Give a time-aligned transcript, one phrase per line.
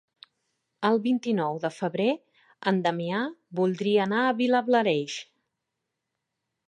[0.87, 2.07] El vint-i-nou de febrer
[2.71, 3.21] en Damià
[3.61, 5.19] voldria anar a Vilablareix.